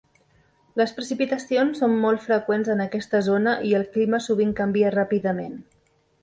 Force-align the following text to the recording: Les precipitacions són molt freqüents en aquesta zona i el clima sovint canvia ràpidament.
Les 0.79 0.93
precipitacions 0.99 1.81
són 1.83 1.93
molt 2.05 2.23
freqüents 2.23 2.71
en 2.77 2.81
aquesta 2.87 3.21
zona 3.29 3.53
i 3.73 3.75
el 3.81 3.87
clima 3.97 4.23
sovint 4.29 4.57
canvia 4.63 4.95
ràpidament. 4.99 5.55